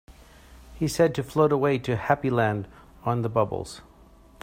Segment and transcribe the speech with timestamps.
[0.79, 2.67] He said to float away to Happy Land
[3.05, 3.81] on the bubbles.